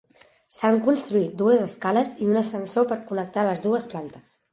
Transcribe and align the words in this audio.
S'han 0.53 0.77
construït 0.85 1.35
dues 1.41 1.61
escales 1.65 2.13
i 2.23 2.29
un 2.31 2.39
ascensor 2.41 2.87
per 2.93 2.97
connectar 3.11 3.45
les 3.49 3.63
dues 3.67 3.87
plantes. 3.93 4.35